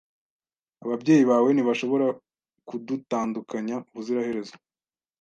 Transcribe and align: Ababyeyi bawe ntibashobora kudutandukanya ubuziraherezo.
Ababyeyi 0.83 1.23
bawe 1.31 1.49
ntibashobora 1.51 2.07
kudutandukanya 2.67 3.75
ubuziraherezo. 3.89 4.55